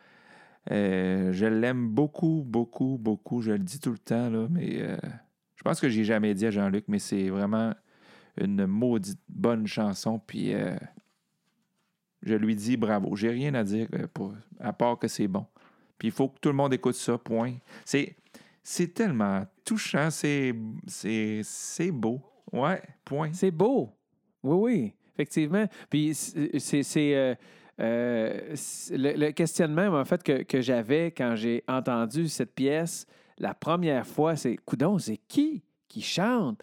Euh, 0.70 1.32
je 1.32 1.44
l'aime 1.44 1.88
beaucoup, 1.88 2.42
beaucoup, 2.46 2.98
beaucoup. 2.98 3.42
Je 3.42 3.52
le 3.52 3.58
dis 3.58 3.78
tout 3.78 3.92
le 3.92 3.98
temps, 3.98 4.30
là, 4.30 4.46
mais 4.50 4.80
euh, 4.80 4.96
je 5.56 5.62
pense 5.62 5.80
que 5.80 5.88
j'ai 5.88 6.04
jamais 6.04 6.34
dit 6.34 6.46
à 6.46 6.50
Jean-Luc, 6.50 6.86
mais 6.88 6.98
c'est 6.98 7.28
vraiment 7.28 7.74
une 8.40 8.66
maudite 8.66 9.20
bonne 9.28 9.66
chanson. 9.66 10.18
Puis 10.18 10.54
euh, 10.54 10.74
je 12.24 12.34
lui 12.34 12.56
dis 12.56 12.76
bravo. 12.76 13.14
J'ai 13.14 13.30
rien 13.30 13.54
à 13.54 13.62
dire 13.62 13.86
euh, 13.94 14.06
pour, 14.12 14.34
à 14.58 14.72
part 14.72 14.98
que 14.98 15.06
c'est 15.08 15.28
bon. 15.28 15.46
Puis 15.98 16.08
il 16.08 16.12
faut 16.12 16.28
que 16.28 16.38
tout 16.40 16.48
le 16.48 16.54
monde 16.54 16.74
écoute 16.74 16.94
ça, 16.96 17.16
point. 17.18 17.54
C'est, 17.84 18.16
c'est 18.62 18.92
tellement 18.92 19.46
touchant, 19.64 20.10
c'est, 20.10 20.54
c'est, 20.86 21.40
c'est 21.44 21.90
beau. 21.92 22.20
Ouais, 22.52 22.82
point. 23.04 23.30
C'est 23.32 23.50
beau. 23.50 23.90
Oui, 24.42 24.56
oui, 24.56 24.92
effectivement. 25.14 25.66
Puis 25.88 26.14
c'est. 26.14 26.82
c'est- 26.82 27.14
euh, 27.14 27.34
euh, 27.80 28.54
le, 28.90 29.16
le 29.16 29.30
questionnement, 29.32 29.88
en 29.98 30.04
fait, 30.04 30.22
que, 30.22 30.42
que 30.44 30.60
j'avais 30.60 31.10
quand 31.10 31.34
j'ai 31.34 31.64
entendu 31.66 32.28
cette 32.28 32.54
pièce 32.54 33.04
la 33.38 33.52
première 33.52 34.06
fois, 34.06 34.36
c'est 34.36 34.56
Coudon, 34.58 34.98
c'est 34.98 35.16
qui 35.16 35.64
qui 35.88 36.00
chante? 36.00 36.60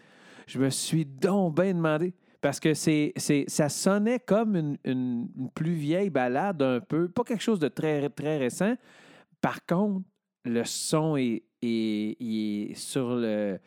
Je 0.47 0.59
me 0.59 0.69
suis 0.69 1.05
donc 1.05 1.55
bien 1.55 1.73
demandé. 1.73 2.13
Parce 2.41 2.59
que 2.59 2.73
c'est, 2.73 3.13
c'est, 3.17 3.45
ça 3.47 3.69
sonnait 3.69 4.19
comme 4.19 4.55
une, 4.55 4.77
une- 4.83 5.29
plus 5.53 5.73
vieille 5.73 6.09
balade 6.09 6.61
un 6.63 6.79
peu, 6.79 7.07
pas 7.07 7.23
quelque 7.23 7.43
chose 7.43 7.59
de 7.59 7.67
très, 7.67 8.09
très 8.09 8.37
récent. 8.39 8.75
Par 9.41 9.63
contre, 9.65 10.03
le 10.45 10.63
son 10.63 11.17
est, 11.17 11.43
est- 11.61 12.17
est 12.19 12.73
sur 12.75 13.15
le. 13.15 13.59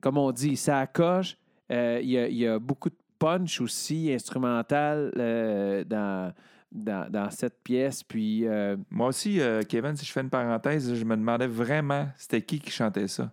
Comme 0.00 0.18
on 0.18 0.30
dit, 0.30 0.56
ça 0.56 0.86
coche. 0.86 1.36
Euh, 1.72 1.98
il, 2.00 2.10
y 2.10 2.34
y 2.36 2.46
a 2.46 2.58
beaucoup 2.60 2.90
de 2.90 2.96
punch 3.18 3.60
aussi 3.60 4.12
instrumental 4.12 5.10
euh, 5.16 5.82
dans, 5.84 6.32
dans, 6.70 7.10
dans 7.10 7.30
cette 7.30 7.60
pièce. 7.64 8.04
Puis, 8.04 8.46
euh, 8.46 8.76
Moi 8.90 9.08
aussi, 9.08 9.40
Kevin, 9.68 9.96
si 9.96 10.06
je 10.06 10.12
fais 10.12 10.20
une 10.20 10.30
parenthèse, 10.30 10.94
je 10.94 11.04
me 11.04 11.16
demandais 11.16 11.48
vraiment 11.48 12.06
c'était 12.16 12.42
qui 12.42 12.60
qui 12.60 12.70
chantait 12.70 13.08
ça. 13.08 13.32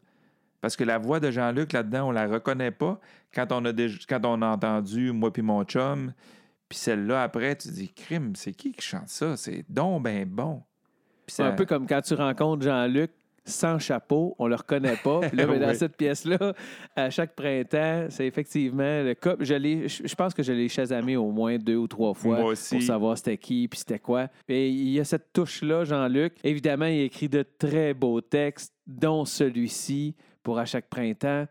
Parce 0.64 0.78
que 0.78 0.86
la 0.86 0.98
voix 0.98 1.20
de 1.20 1.30
Jean-Luc 1.30 1.74
là-dedans, 1.74 2.08
on 2.08 2.12
la 2.12 2.26
reconnaît 2.26 2.72
pas. 2.72 2.98
Quand 3.36 3.52
on 3.52 3.66
a, 3.66 3.74
quand 4.08 4.26
on 4.26 4.42
a 4.42 4.48
entendu 4.48 5.12
Moi 5.12 5.34
puis 5.34 5.42
mon 5.42 5.66
chum, 5.66 6.14
puis 6.70 6.78
celle-là 6.78 7.22
après, 7.22 7.58
tu 7.58 7.68
te 7.68 7.74
dis 7.74 7.92
Crime, 7.94 8.32
c'est 8.34 8.54
qui 8.54 8.72
qui 8.72 8.82
chante 8.82 9.10
ça? 9.10 9.36
C'est 9.36 9.66
donc 9.68 10.04
ben 10.04 10.26
bon. 10.26 10.64
Puis 11.26 11.36
c'est 11.36 11.44
ça- 11.44 11.50
un 11.50 11.52
peu 11.52 11.66
comme 11.66 11.86
quand 11.86 12.00
tu 12.00 12.14
rencontres 12.14 12.64
Jean-Luc 12.64 13.12
sans 13.44 13.78
chapeau, 13.78 14.38
on 14.40 14.48
le 14.48 14.56
reconnaît 14.56 14.96
pas. 15.04 15.20
Puis 15.28 15.36
là, 15.36 15.46
ben, 15.48 15.60
dans 15.60 15.74
cette 15.74 15.98
pièce-là, 15.98 16.54
à 16.96 17.10
chaque 17.10 17.36
printemps, 17.36 18.06
c'est 18.08 18.26
effectivement 18.26 19.04
le 19.04 19.16
cas. 19.16 19.36
Je, 19.42 19.56
je 19.90 20.08
je 20.08 20.16
pense 20.16 20.34
que 20.34 20.44
je 20.44 20.54
l'ai 20.54 20.70
chasamé 20.70 21.18
au 21.18 21.30
moins 21.30 21.58
deux 21.58 21.76
ou 21.76 21.90
trois 21.90 22.14
fois 22.14 22.40
Moi 22.40 22.52
aussi. 22.52 22.76
pour 22.76 22.84
savoir 22.84 23.18
c'était 23.18 23.38
qui 23.38 23.68
puis 23.68 23.80
c'était 23.80 24.00
quoi. 24.00 24.30
Et 24.48 24.70
il 24.70 24.92
y 24.92 25.00
a 25.02 25.04
cette 25.04 25.34
touche-là, 25.34 25.84
Jean-Luc. 25.84 26.36
Évidemment, 26.46 26.86
il 26.86 27.02
écrit 27.02 27.28
de 27.28 27.44
très 27.44 27.94
beaux 27.94 28.22
textes, 28.22 28.74
dont 28.88 29.26
celui-ci 29.26 30.16
pour 30.44 30.60
à 30.60 30.66
chaque 30.66 30.90
printemps. 30.90 31.48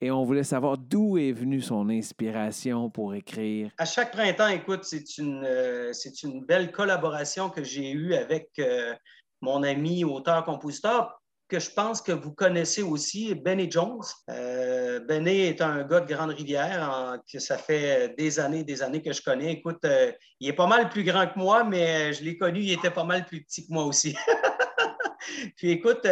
Et 0.00 0.12
on 0.12 0.24
voulait 0.24 0.44
savoir 0.44 0.78
d'où 0.78 1.18
est 1.18 1.32
venue 1.32 1.60
son 1.60 1.88
inspiration 1.88 2.88
pour 2.88 3.14
écrire. 3.14 3.72
À 3.78 3.84
chaque 3.84 4.12
printemps, 4.12 4.48
écoute, 4.48 4.84
c'est 4.84 5.18
une, 5.18 5.44
euh, 5.44 5.92
c'est 5.92 6.22
une 6.22 6.44
belle 6.44 6.70
collaboration 6.70 7.50
que 7.50 7.64
j'ai 7.64 7.90
eue 7.90 8.14
avec 8.14 8.50
euh, 8.60 8.94
mon 9.40 9.64
ami 9.64 10.04
auteur-compositeur 10.04 11.18
que 11.48 11.58
je 11.58 11.70
pense 11.70 12.02
que 12.02 12.12
vous 12.12 12.32
connaissez 12.32 12.82
aussi, 12.82 13.34
Benny 13.34 13.70
Jones. 13.70 14.02
Euh, 14.30 15.00
Benny 15.00 15.40
est 15.40 15.62
un 15.62 15.82
gars 15.82 16.00
de 16.00 16.12
Grande-Rivière 16.12 17.16
que 17.30 17.38
ça 17.38 17.56
fait 17.56 18.14
des 18.18 18.38
années, 18.38 18.64
des 18.64 18.82
années 18.82 19.02
que 19.02 19.12
je 19.12 19.22
connais. 19.22 19.52
Écoute, 19.52 19.82
euh, 19.84 20.12
il 20.40 20.48
est 20.50 20.54
pas 20.54 20.66
mal 20.66 20.90
plus 20.90 21.04
grand 21.04 21.26
que 21.26 21.38
moi, 21.38 21.64
mais 21.64 22.12
je 22.12 22.22
l'ai 22.22 22.36
connu, 22.36 22.60
il 22.60 22.72
était 22.72 22.90
pas 22.90 23.04
mal 23.04 23.24
plus 23.24 23.42
petit 23.42 23.66
que 23.66 23.72
moi 23.72 23.84
aussi. 23.84 24.14
Puis 25.56 25.70
écoute, 25.70 26.06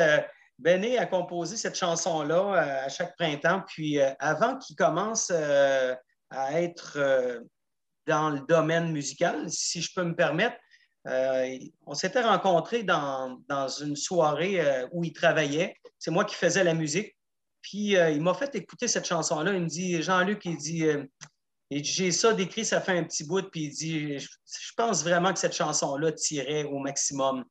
Benny 0.58 0.96
a 0.96 1.06
composé 1.06 1.56
cette 1.56 1.76
chanson-là 1.76 2.38
euh, 2.38 2.86
à 2.86 2.88
chaque 2.88 3.16
printemps. 3.16 3.62
Puis 3.66 4.00
euh, 4.00 4.12
avant 4.18 4.56
qu'il 4.56 4.76
commence 4.76 5.30
euh, 5.32 5.94
à 6.30 6.60
être 6.60 6.98
dans 8.06 8.30
le 8.30 8.40
domaine 8.40 8.92
musical, 8.92 9.50
si 9.50 9.80
je 9.80 9.92
peux 9.94 10.02
me 10.02 10.14
permettre, 10.14 10.56
on 11.86 11.94
s'était 11.94 12.22
rencontrés 12.22 12.82
dans, 12.82 13.38
une 13.80 13.94
soirée 13.94 14.60
où 14.90 15.04
il 15.04 15.12
travaillait. 15.12 15.76
C'est 16.00 16.10
moi 16.10 16.25
qui 16.25 16.34
faisais 16.34 16.64
la 16.64 16.75
musique. 16.75 17.16
Puis 17.62 17.92
il 17.92 18.20
m'a 18.20 18.34
fait 18.34 18.52
écouter 18.56 18.88
cette 18.88 19.06
chanson-là. 19.06 19.52
Il 19.54 19.62
me 19.62 19.68
dit, 19.68 20.02
Jean-Luc, 20.02 20.44
il 20.46 20.56
dit, 20.56 20.84
il 21.70 21.82
dit, 21.82 21.88
j'ai 21.88 22.10
ça 22.10 22.32
décrit, 22.32 22.64
ça 22.64 22.80
fait 22.80 22.98
un 22.98 23.04
petit 23.04 23.22
bout. 23.22 23.48
Puis 23.48 23.66
il 23.66 23.70
dit, 23.70 24.18
je, 24.18 24.28
je 24.28 24.72
pense 24.76 25.04
vraiment 25.04 25.32
que 25.32 25.38
cette 25.38 25.54
chanson-là 25.54 26.10
tirait 26.10 26.64
au 26.64 26.80
maximum. 26.80 27.44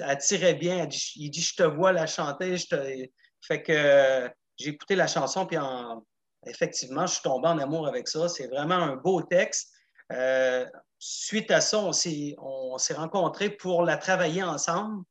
Elle 0.00 0.18
tirait 0.18 0.54
bien. 0.54 0.88
Il 1.16 1.30
dit, 1.30 1.40
je 1.40 1.54
te 1.54 1.62
vois 1.62 1.92
la 1.92 2.06
chanter. 2.06 2.56
Je 2.56 2.66
te... 2.66 3.08
Fait 3.40 3.62
que 3.62 4.30
j'ai 4.56 4.70
écouté 4.70 4.96
la 4.96 5.06
chanson, 5.06 5.46
puis 5.46 5.58
en- 5.58 6.04
effectivement, 6.46 7.06
je 7.06 7.14
suis 7.14 7.22
tombé 7.22 7.48
en 7.48 7.58
amour 7.58 7.86
avec 7.86 8.08
ça. 8.08 8.28
C'est 8.28 8.48
vraiment 8.48 8.74
un 8.74 8.96
beau 8.96 9.22
texte. 9.22 9.72
Euh, 10.12 10.66
suite 10.98 11.50
à 11.50 11.60
ça, 11.60 11.78
on 11.78 11.92
s'est, 11.92 12.34
on 12.38 12.78
s'est 12.78 12.94
rencontrés 12.94 13.50
pour 13.50 13.84
la 13.84 13.96
travailler 13.96 14.42
ensemble, 14.42 15.04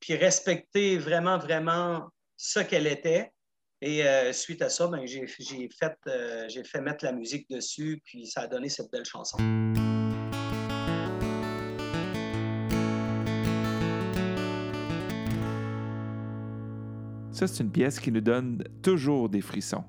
puis 0.00 0.16
respecter 0.16 0.98
vraiment, 0.98 1.38
vraiment 1.38 2.08
ce 2.36 2.60
qu'elle 2.60 2.86
était. 2.86 3.32
Et 3.80 4.06
euh, 4.06 4.32
suite 4.32 4.62
à 4.62 4.68
ça, 4.68 4.86
ben, 4.86 5.06
j'ai, 5.06 5.26
j'ai 5.38 5.68
fait, 5.68 5.96
euh, 6.06 6.48
j'ai 6.48 6.64
fait 6.64 6.80
mettre 6.80 7.04
la 7.04 7.12
musique 7.12 7.48
dessus, 7.48 8.00
puis 8.04 8.26
ça 8.26 8.42
a 8.42 8.46
donné 8.46 8.68
cette 8.68 8.90
belle 8.90 9.04
chanson. 9.04 9.38
C'est 17.46 17.62
une 17.62 17.72
pièce 17.72 17.98
qui 17.98 18.12
nous 18.12 18.20
donne 18.20 18.62
toujours 18.82 19.28
des 19.28 19.40
frissons. 19.40 19.84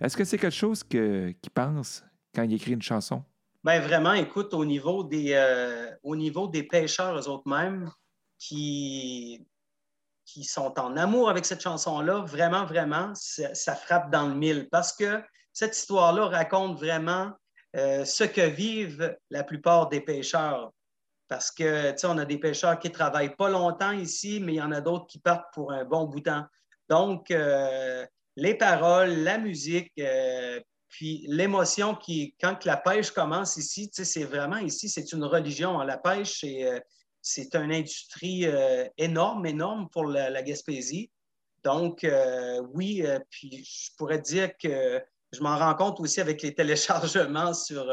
Est-ce 0.00 0.16
que 0.16 0.24
c'est 0.24 0.38
quelque 0.38 0.54
chose 0.54 0.82
qu'il 0.84 1.34
pense 1.54 2.04
quand 2.34 2.42
il 2.42 2.54
écrit 2.54 2.72
une 2.72 2.82
chanson? 2.82 3.22
Ben 3.64 3.80
vraiment, 3.80 4.12
écoute, 4.12 4.54
au 4.54 4.64
niveau 4.64 5.02
des, 5.02 5.32
euh, 5.32 5.90
au 6.02 6.14
niveau 6.14 6.46
des 6.46 6.62
pêcheurs 6.62 7.18
eux-mêmes 7.28 7.90
qui, 8.38 9.44
qui 10.24 10.44
sont 10.44 10.78
en 10.78 10.96
amour 10.96 11.30
avec 11.30 11.44
cette 11.44 11.62
chanson-là, 11.62 12.20
vraiment, 12.20 12.64
vraiment, 12.64 13.12
ça, 13.14 13.74
frappe 13.74 14.10
dans 14.10 14.28
le 14.28 14.34
mille 14.34 14.68
parce 14.70 14.92
que 14.92 15.22
cette 15.52 15.76
histoire-là 15.76 16.26
raconte 16.26 16.78
vraiment 16.78 17.32
euh, 17.76 18.04
ce 18.04 18.24
que 18.24 18.42
vivent 18.42 19.16
la 19.30 19.44
plupart 19.44 19.88
des 19.88 20.00
pêcheurs. 20.00 20.70
Parce 21.28 21.50
que, 21.50 21.90
tu 21.90 21.98
sais, 21.98 22.06
on 22.06 22.18
a 22.18 22.24
des 22.24 22.38
pêcheurs 22.38 22.78
qui 22.78 22.92
travaillent 22.92 23.34
pas 23.34 23.48
longtemps 23.48 23.92
ici, 23.92 24.40
mais 24.40 24.54
il 24.54 24.56
y 24.56 24.62
en 24.62 24.72
a 24.72 24.80
d'autres 24.80 25.06
qui 25.06 25.18
partent 25.18 25.52
pour 25.52 25.72
un 25.72 25.84
bon 25.84 26.04
bout 26.04 26.20
de 26.20 26.30
temps. 26.30 26.44
Donc, 26.88 27.30
euh, 27.30 28.06
les 28.36 28.54
paroles, 28.54 29.10
la 29.10 29.38
musique, 29.38 29.92
euh, 29.98 30.60
puis 30.88 31.24
l'émotion 31.28 31.94
qui, 31.94 32.34
quand 32.40 32.64
la 32.64 32.76
pêche 32.76 33.10
commence 33.10 33.56
ici, 33.56 33.90
c'est 33.92 34.24
vraiment 34.24 34.58
ici, 34.58 34.88
c'est 34.88 35.12
une 35.12 35.24
religion. 35.24 35.78
La 35.78 35.98
pêche, 35.98 36.40
c'est, 36.40 36.64
euh, 36.64 36.80
une 37.54 37.72
industrie 37.72 38.46
énorme, 38.96 39.46
énorme 39.46 39.88
pour 39.90 40.04
la, 40.04 40.42
Gaspésie. 40.42 41.10
Donc, 41.64 42.06
oui, 42.72 43.04
puis 43.30 43.64
je 43.64 43.90
pourrais 43.98 44.20
dire 44.20 44.56
que 44.56 45.02
je 45.32 45.40
m'en 45.40 45.58
rends 45.58 45.74
compte 45.74 45.98
aussi 45.98 46.20
avec 46.20 46.40
les 46.42 46.54
téléchargements 46.54 47.52
sur, 47.52 47.92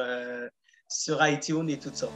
sur 0.87 1.27
iTunes 1.27 1.67
et 1.67 1.79
tout 1.79 1.89
ça. 1.91 2.09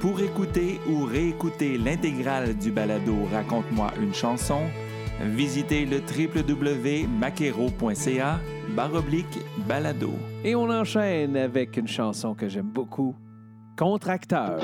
Pour 0.00 0.20
écouter 0.20 0.78
ou 0.88 1.04
réécouter 1.04 1.76
l'intégrale 1.76 2.56
du 2.56 2.70
balado 2.70 3.24
Raconte-moi 3.30 3.92
une 4.00 4.14
chanson, 4.14 4.66
visitez 5.20 5.86
le 5.86 6.00
www.maquero.ca 6.00 8.40
baroblique 8.74 9.38
balado. 9.66 10.12
Et 10.44 10.54
on 10.54 10.70
enchaîne 10.70 11.36
avec 11.36 11.76
une 11.76 11.88
chanson 11.88 12.34
que 12.34 12.48
j'aime 12.48 12.70
beaucoup, 12.70 13.14
Contracteur. 13.76 14.60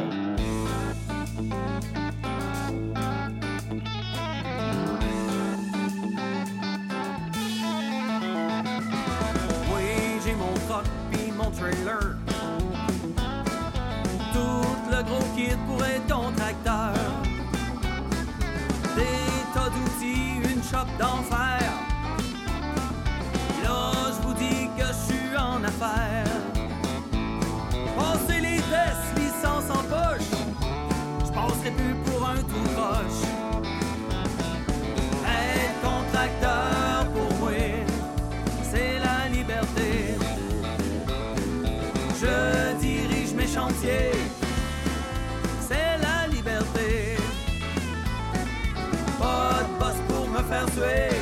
Oui, 9.74 10.20
j'ai 10.24 10.34
mon 10.34 10.52
truck 10.66 10.84
pis 11.10 11.32
mon 11.32 11.50
trailer. 11.50 12.16
Tout 14.32 14.90
le 14.90 15.02
gros 15.02 15.26
kit 15.34 15.56
pour 15.66 15.82
shop 20.76 20.88
d'enfer. 20.98 21.45
Pour 50.76 51.15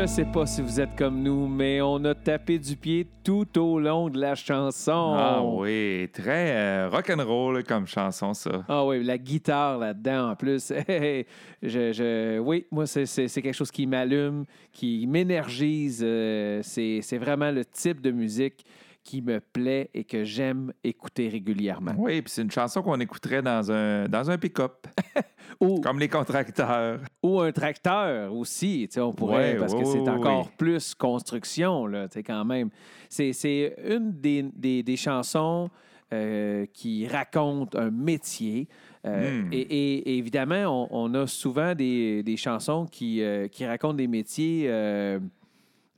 Je 0.00 0.06
sais 0.06 0.24
pas 0.26 0.46
si 0.46 0.62
vous 0.62 0.80
êtes 0.80 0.94
comme 0.96 1.24
nous, 1.24 1.48
mais 1.48 1.80
on 1.82 2.04
a 2.04 2.14
tapé 2.14 2.56
du 2.60 2.76
pied 2.76 3.04
tout 3.24 3.58
au 3.58 3.80
long 3.80 4.08
de 4.08 4.20
la 4.20 4.36
chanson. 4.36 5.14
Ah 5.16 5.42
oui, 5.42 6.08
très 6.12 6.52
euh, 6.56 6.88
rock'n'roll 6.88 7.64
comme 7.64 7.84
chanson, 7.88 8.32
ça. 8.32 8.64
Ah 8.68 8.86
oui, 8.86 9.02
la 9.02 9.18
guitare 9.18 9.76
là-dedans 9.76 10.30
en 10.30 10.36
plus. 10.36 10.72
je, 10.88 11.24
je- 11.62 12.38
oui, 12.38 12.64
moi, 12.70 12.86
c'est- 12.86 13.28
quelque 13.42 13.52
chose 13.52 13.72
qui 13.72 13.88
m'allume, 13.88 14.44
qui 14.70 15.04
m'énergise. 15.08 16.00
euh, 16.04 16.60
c'est 16.62 17.00
c'est 17.02 17.18
vraiment 17.18 17.50
le 17.50 17.64
type 17.64 18.00
de 18.00 18.12
musique 18.12 18.64
qui 19.08 19.22
me 19.22 19.40
plaît 19.40 19.88
et 19.94 20.04
que 20.04 20.22
j'aime 20.24 20.70
écouter 20.84 21.28
régulièrement. 21.30 21.94
Oui, 21.96 22.20
puis 22.20 22.30
c'est 22.30 22.42
une 22.42 22.50
chanson 22.50 22.82
qu'on 22.82 23.00
écouterait 23.00 23.40
dans 23.40 23.72
un, 23.72 24.06
dans 24.06 24.30
un 24.30 24.36
pick-up, 24.36 24.86
Ou, 25.60 25.80
comme 25.80 25.98
les 25.98 26.08
contracteurs. 26.08 27.00
ou 27.22 27.40
un 27.40 27.50
tracteur 27.52 28.34
aussi, 28.34 28.86
tu 28.88 28.94
sais, 28.94 29.00
on 29.00 29.14
pourrait, 29.14 29.56
parce 29.56 29.74
que 29.74 29.84
c'est 29.84 30.06
encore 30.08 30.44
oui. 30.46 30.52
plus 30.58 30.94
construction, 30.94 31.86
là, 31.86 32.06
quand 32.26 32.44
même. 32.44 32.68
C'est- 33.08 33.74
une 33.86 34.12
des, 34.12 34.42
des- 34.54 34.82
des 34.82 34.96
chansons 34.96 35.70
euh, 36.12 36.66
qui 36.74 37.06
raconte 37.06 37.74
un 37.76 37.90
métier. 37.90 38.68
Euh, 39.06 39.42
Hmm. 39.42 39.52
et, 39.52 39.60
et- 39.60 39.98
et 40.10 40.18
évidemment, 40.18 40.86
on, 40.90 41.12
on 41.12 41.14
a 41.14 41.26
souvent 41.26 41.74
des, 41.74 42.22
des 42.22 42.36
chansons 42.36 42.84
qui, 42.84 43.22
euh, 43.22 43.48
qui 43.48 43.64
racontent 43.64 43.94
des 43.94 44.06
métiers, 44.08 44.68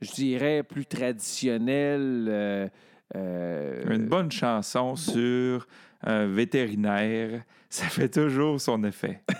je 0.01 0.11
dirais, 0.13 0.63
plus 0.63 0.85
traditionnels. 0.85 2.71
Euh, 3.15 3.83
Une 3.95 4.07
bonne 4.07 4.31
chanson 4.31 4.95
sur 4.95 5.67
un 6.03 6.25
vétérinaire, 6.27 7.43
ça 7.69 7.85
fait 7.85 8.09
toujours 8.09 8.59
son 8.59 8.83
effet. 8.83 9.21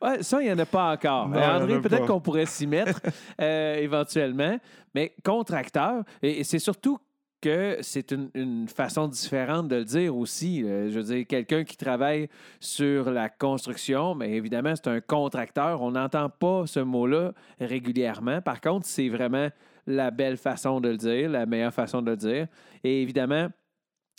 Ouais, 0.00 0.22
ça, 0.22 0.40
il 0.40 0.46
n'y 0.46 0.52
en 0.52 0.58
a 0.58 0.66
pas 0.66 0.92
encore. 0.92 1.28
Non, 1.28 1.36
Euh, 1.38 1.58
André, 1.60 1.80
peut-être 1.80 2.06
qu'on 2.06 2.20
pourrait 2.20 2.46
s'y 2.46 2.66
mettre 2.66 3.00
euh, 3.40 3.74
éventuellement. 3.76 4.56
Mais 4.94 5.14
contracteur, 5.24 6.04
et, 6.22 6.40
et 6.40 6.44
c'est 6.44 6.60
surtout 6.60 6.98
que 7.42 7.78
c'est 7.80 8.12
une, 8.12 8.30
une 8.34 8.68
façon 8.68 9.08
différente 9.08 9.66
de 9.68 9.76
le 9.76 9.84
dire 9.84 10.16
aussi. 10.16 10.62
Euh, 10.62 10.90
je 10.90 11.00
veux 11.00 11.14
dire, 11.14 11.26
quelqu'un 11.26 11.64
qui 11.64 11.76
travaille 11.76 12.28
sur 12.60 13.10
la 13.10 13.28
construction, 13.28 14.14
mais 14.14 14.30
évidemment, 14.32 14.74
c'est 14.76 14.88
un 14.88 15.00
contracteur. 15.00 15.82
On 15.82 15.90
n'entend 15.90 16.28
pas 16.28 16.64
ce 16.66 16.80
mot-là 16.80 17.32
régulièrement. 17.60 18.40
Par 18.40 18.60
contre, 18.60 18.86
c'est 18.86 19.08
vraiment 19.08 19.48
la 19.86 20.10
belle 20.10 20.36
façon 20.36 20.80
de 20.80 20.88
le 20.88 20.96
dire, 20.96 21.30
la 21.30 21.46
meilleure 21.46 21.74
façon 21.74 22.02
de 22.02 22.10
le 22.10 22.16
dire. 22.16 22.46
Et 22.84 23.02
évidemment, 23.02 23.48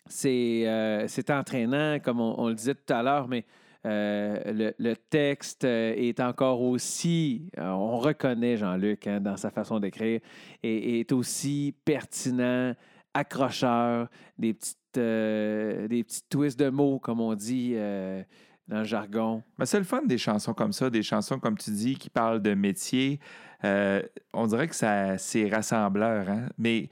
c'est 0.08 0.63
euh, 0.65 1.08
entraînant, 1.30 2.00
comme 2.00 2.19
on, 2.19 2.47
le 2.47 2.56
disait 2.56 2.76
tout 2.76 2.93
à 2.93 3.04
l'heure, 3.04 3.28
mais 3.28 3.45
euh, 3.86 4.71
le, 4.78 4.95
texte 4.95 5.63
euh, 5.63 5.93
est 5.95 6.19
encore 6.19 6.62
aussi, 6.62 7.50
euh, 7.58 7.69
on 7.69 7.97
reconnaît 7.97 8.56
Jean-Luc 8.56 9.08
hein, 9.08 9.19
dans 9.19 9.38
sa 9.38 9.50
façon 9.50 9.80
d'écrire, 9.80 10.19
et 10.62 11.00
est 11.00 11.12
aussi 11.12 11.74
pertinent, 11.84 12.76
accrocheur, 13.13 14.08
des 14.38 14.54
petites, 14.54 14.78
des 14.93 16.04
petits 16.04 16.24
twists 16.30 16.60
de 16.60 16.69
mots, 16.69 17.00
comme 17.00 17.21
on 17.21 17.34
dit 17.34 17.76
dans 18.67 18.80
le 18.80 18.84
jargon. 18.84 19.43
C'est 19.63 19.78
le 19.80 19.84
fun 19.84 20.04
des 20.04 20.17
chansons 20.17 20.54
comme 20.54 20.71
ça, 20.74 20.89
des 20.89 21.04
chansons, 21.04 21.39
comme 21.39 21.58
tu 21.58 21.71
dis, 21.71 21.95
qui 21.95 22.10
parlent 22.10 22.41
de 22.41 22.54
métier. 22.54 23.19
Euh, 23.63 24.02
on 24.34 24.47
dirait 24.47 24.67
que 24.67 24.76
ça, 24.76 25.17
c'est 25.17 25.50
rassembleur, 25.50 26.30
hein? 26.30 26.47
mais 26.58 26.89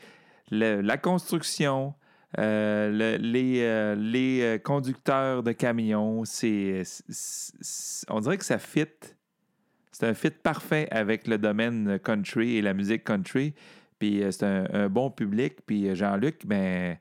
le- 0.52 0.82
la 0.82 0.98
construction, 0.98 1.94
euh, 2.38 2.90
le- 2.92 3.18
les, 3.18 3.62
euh, 3.62 3.96
les 3.96 4.60
conducteurs 4.64 5.42
de 5.42 5.52
camions, 5.52 6.26
c'est, 6.26 6.84
on 8.10 8.20
dirait 8.20 8.38
que 8.38 8.46
ça 8.46 8.60
fit. 8.60 8.86
C'est 9.92 10.08
un 10.08 10.14
fit 10.14 10.30
parfait 10.30 10.88
avec 10.92 11.28
le 11.28 11.38
domaine 11.38 12.00
country 12.00 12.58
et 12.58 12.62
la 12.62 12.74
musique 12.74 13.04
country. 13.04 13.54
Puis 14.00 14.24
c'est 14.32 14.44
un, 14.46 14.88
bon 14.90 15.12
public. 15.12 15.58
Puis 15.66 15.94
Jean-Luc, 15.96 16.46
ben, 16.46 16.98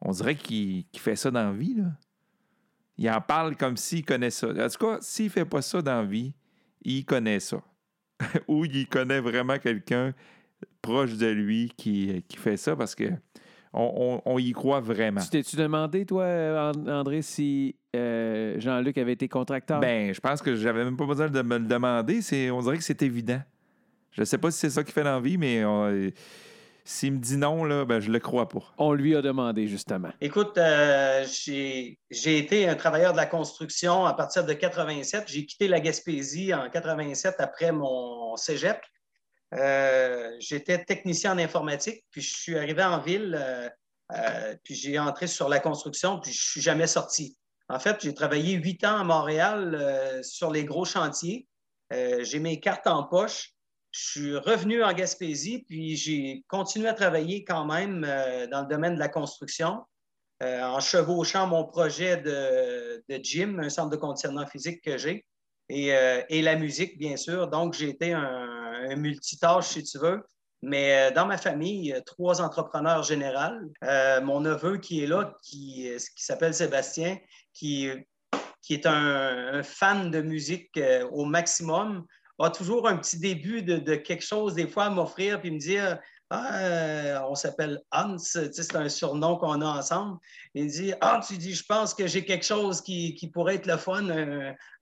on 0.00 0.12
dirait 0.12 0.36
qu'il, 0.36 0.84
qu'il 0.86 1.00
fait 1.00 1.16
ça 1.16 1.30
dans 1.30 1.50
la 1.50 1.52
vie. 1.52 1.74
Là. 1.74 1.86
Il 2.98 3.08
en 3.10 3.20
parle 3.20 3.56
comme 3.56 3.76
s'il 3.76 4.04
connaît 4.04 4.30
ça. 4.30 4.48
En 4.48 4.68
tout 4.68 4.86
cas, 4.86 4.98
s'il 5.00 5.26
ne 5.26 5.30
fait 5.30 5.44
pas 5.44 5.62
ça 5.62 5.82
dans 5.82 6.00
la 6.00 6.04
vie, 6.06 6.32
il 6.82 7.04
connaît 7.04 7.40
ça. 7.40 7.62
Ou 8.48 8.64
il 8.64 8.86
connaît 8.88 9.20
vraiment 9.20 9.58
quelqu'un 9.58 10.14
proche 10.80 11.14
de 11.16 11.26
lui 11.26 11.70
qui, 11.76 12.24
qui 12.28 12.36
fait 12.38 12.56
ça 12.56 12.74
parce 12.74 12.94
que 12.94 13.04
on, 13.72 14.20
on- 14.24 14.32
on 14.34 14.38
y 14.38 14.52
croit 14.52 14.80
vraiment. 14.80 15.20
Tu 15.20 15.28
t'es-tu 15.28 15.56
demandé, 15.56 16.06
toi, 16.06 16.24
And- 16.74 16.86
André, 16.88 17.20
si 17.20 17.76
euh, 17.94 18.58
Jean-Luc 18.58 18.96
avait 18.96 19.12
été 19.12 19.28
contracteur? 19.28 19.80
Ben, 19.80 20.14
je 20.14 20.20
pense 20.20 20.40
que 20.40 20.54
j'avais 20.56 20.82
même 20.84 20.96
pas 20.96 21.04
besoin 21.06 21.28
de 21.28 21.42
me 21.42 21.58
le 21.58 21.66
demander. 21.66 22.22
C'est, 22.22 22.50
on 22.50 22.60
dirait 22.62 22.78
que 22.78 22.84
c'est 22.84 23.02
évident. 23.02 23.42
Je 24.12 24.24
sais 24.24 24.38
pas 24.38 24.50
si 24.50 24.58
c'est 24.60 24.70
ça 24.70 24.82
qu'il 24.82 24.94
fait 24.94 25.04
dans 25.04 25.16
la 25.16 25.20
vie, 25.20 25.36
mais 25.36 25.62
on- 25.66 26.10
s'il 26.86 27.14
me 27.14 27.18
dit 27.18 27.36
non, 27.36 27.64
là, 27.64 27.84
ben, 27.84 28.00
je 28.00 28.10
le 28.10 28.20
crois 28.20 28.48
pas. 28.48 28.62
On 28.78 28.92
lui 28.92 29.16
a 29.16 29.22
demandé, 29.22 29.66
justement. 29.66 30.10
Écoute, 30.20 30.56
euh, 30.56 31.26
j'ai 31.30 31.98
j'ai 32.10 32.38
été 32.38 32.68
un 32.68 32.76
travailleur 32.76 33.12
de 33.12 33.16
la 33.18 33.26
construction 33.26 34.06
à 34.06 34.14
partir 34.14 34.46
de 34.46 34.52
87. 34.52 35.24
J'ai 35.26 35.44
quitté 35.44 35.68
la 35.68 35.80
Gaspésie 35.80 36.54
en 36.54 36.70
87 36.70 37.34
après 37.38 37.72
mon 37.72 38.36
cégep. 38.36 38.80
Euh, 39.54 40.30
J'étais 40.38 40.84
technicien 40.84 41.34
en 41.34 41.38
informatique, 41.38 42.04
puis 42.10 42.22
je 42.22 42.34
suis 42.34 42.56
arrivé 42.56 42.82
en 42.82 43.00
ville, 43.00 43.36
euh, 43.38 43.68
euh, 44.12 44.54
puis 44.62 44.74
j'ai 44.74 44.98
entré 44.98 45.26
sur 45.26 45.48
la 45.48 45.58
construction, 45.58 46.20
puis 46.20 46.32
je 46.32 46.50
suis 46.50 46.60
jamais 46.60 46.86
sorti. 46.86 47.36
En 47.68 47.80
fait, 47.80 48.00
j'ai 48.00 48.14
travaillé 48.14 48.54
huit 48.54 48.84
ans 48.84 48.98
à 48.98 49.04
Montréal 49.04 49.74
euh, 49.74 50.22
sur 50.22 50.50
les 50.52 50.64
gros 50.64 50.84
chantiers. 50.84 51.48
Euh, 51.92 52.22
j'ai 52.22 52.38
mes 52.38 52.60
cartes 52.60 52.86
en 52.86 53.04
poche. 53.04 53.55
Je 53.96 54.10
suis 54.10 54.36
revenu 54.36 54.84
en 54.84 54.92
Gaspésie, 54.92 55.64
puis 55.66 55.96
j'ai 55.96 56.44
continué 56.48 56.86
à 56.86 56.92
travailler 56.92 57.44
quand 57.44 57.64
même 57.64 58.04
euh, 58.06 58.46
dans 58.46 58.60
le 58.60 58.66
domaine 58.66 58.94
de 58.94 58.98
la 58.98 59.08
construction, 59.08 59.80
euh, 60.42 60.62
en 60.62 60.80
chevauchant 60.80 61.46
mon 61.46 61.64
projet 61.64 62.18
de, 62.18 63.02
de 63.08 63.24
gym, 63.24 63.58
un 63.58 63.70
centre 63.70 63.88
de 63.88 63.96
conditionnement 63.96 64.46
physique 64.46 64.82
que 64.82 64.98
j'ai. 64.98 65.24
et, 65.70 65.94
euh, 65.94 66.20
et 66.28 66.42
la 66.42 66.56
musique, 66.56 66.98
bien 66.98 67.16
sûr. 67.16 67.48
Donc, 67.48 67.72
j'ai 67.72 67.88
été 67.88 68.12
un, 68.12 68.94
multitâche, 68.96 69.68
si 69.68 69.82
tu 69.82 69.98
veux. 69.98 70.22
Mais 70.60 71.10
dans 71.12 71.24
ma 71.24 71.38
famille, 71.38 71.98
trois 72.04 72.42
entrepreneurs 72.42 73.02
généraux. 73.02 73.56
mon 74.22 74.40
neveu 74.40 74.76
qui 74.76 75.02
est 75.02 75.06
là, 75.06 75.34
qui, 75.42 75.90
qui 76.14 76.24
s'appelle 76.24 76.54
Sébastien, 76.54 77.18
qui, 77.52 77.90
qui 78.62 78.74
est 78.74 78.86
un, 78.86 79.62
fan 79.62 80.10
de 80.10 80.20
musique 80.20 80.78
au 81.10 81.24
maximum, 81.24 82.04
a 82.38 82.50
toujours 82.50 82.86
un 82.88 82.96
petit 82.96 83.18
début 83.18 83.62
de, 83.62 83.76
de 83.76 83.94
quelque 83.94 84.24
chose, 84.24 84.54
des 84.54 84.66
fois, 84.66 84.84
à 84.84 84.90
m'offrir, 84.90 85.40
puis 85.40 85.50
me 85.50 85.58
dire 85.58 85.98
ah, 86.28 86.58
euh, 86.58 87.20
on 87.28 87.36
s'appelle 87.36 87.80
Hans, 87.92 88.18
c'est 88.18 88.74
un 88.74 88.88
surnom 88.88 89.36
qu'on 89.36 89.60
a 89.60 89.78
ensemble. 89.78 90.18
Il 90.54 90.66
dit 90.66 90.92
Ah, 91.00 91.20
tu 91.26 91.36
dis, 91.36 91.54
je 91.54 91.64
pense 91.64 91.94
que 91.94 92.08
j'ai 92.08 92.24
quelque 92.24 92.44
chose 92.44 92.80
qui, 92.80 93.30
pourrait 93.32 93.56
être 93.56 93.66
le 93.66 93.76
fun, 93.76 94.08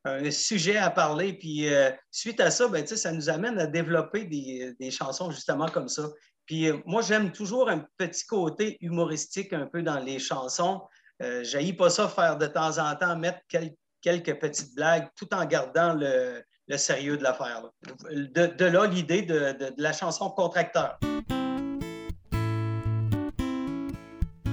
un, 0.05 0.31
sujet 0.31 0.79
à 0.79 0.91
parler. 0.91 1.35
Puis 1.35 1.69
euh, 1.73 1.91
suite 2.11 2.41
à 2.41 2.51
ça, 2.51 2.67
ben, 2.69 2.87
ça 2.87 3.13
nous 3.13 3.29
amène 3.29 3.59
à 3.59 3.67
développer 3.67 4.25
des, 4.25 4.91
chansons 4.91 5.31
justement 5.31 5.69
comme 5.69 5.89
ça. 5.89 6.09
Puis 6.47 6.71
euh, 6.71 6.79
moi, 6.87 7.03
j'aime 7.03 7.31
toujours 7.31 7.69
un 7.69 7.87
petit 7.99 8.25
côté 8.25 8.79
humoristique 8.81 9.53
un 9.53 9.67
peu 9.67 9.83
dans 9.83 9.99
les 9.99 10.19
chansons. 10.19 10.83
Je 11.21 11.73
pas 11.73 11.91
ça 11.91 12.09
faire 12.09 12.39
de 12.39 12.47
temps 12.47 12.79
en 12.79 12.97
temps, 12.97 13.17
mettre 13.17 13.41
quelques 14.01 14.39
petites 14.41 14.75
blagues 14.75 15.09
tout 15.15 15.33
en 15.35 15.45
gardant 15.45 15.93
le, 15.93 16.43
sérieux 16.77 17.17
de 17.17 17.23
l'affaire. 17.23 17.63
De, 18.11 18.65
là 18.65 18.87
l'idée 18.87 19.23
de, 19.23 19.55
la 19.77 19.93
chanson 19.93 20.31
Contracteur. 20.31 20.99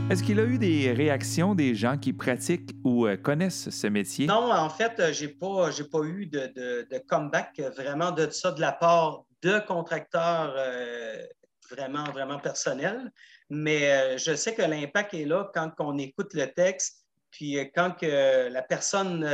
Est-ce 0.10 0.24
qu'il 0.24 0.42
a 0.42 0.44
eu 0.44 0.58
des 0.58 0.92
réactions 0.92 1.56
des 1.56 1.74
gens 1.74 1.98
qui 1.98 2.12
pratiquent 2.12 2.72
ou 2.84 3.08
euh, 3.08 3.16
connaissent 3.16 3.70
ce 3.70 3.88
métier? 3.88 4.28
Non, 4.28 4.52
en 4.52 4.70
fait, 4.70 5.00
euh, 5.00 5.14
je 5.14 5.24
n'ai 5.24 5.32
pas, 5.32 5.70
pas 5.90 6.04
eu 6.04 6.26
de, 6.26 6.98
comeback 7.08 7.62
vraiment 7.78 8.12
de 8.12 8.30
ça 8.30 8.52
de 8.52 8.60
la 8.60 8.74
part 8.74 9.24
de 9.42 9.60
contracteurs 9.60 10.54
euh, 10.58 11.26
vraiment, 11.70 12.04
vraiment 12.12 12.40
personnels. 12.40 13.10
Mais 13.50 14.18
je 14.18 14.36
sais 14.36 14.54
que 14.54 14.62
l'impact 14.62 15.14
est 15.14 15.24
là 15.24 15.50
quand 15.54 15.72
on 15.80 15.98
écoute 15.98 16.34
le 16.34 16.48
texte, 16.48 17.06
puis 17.32 17.58
quand 17.74 17.92
que 17.92 18.50
la 18.50 18.62
personne 18.62 19.26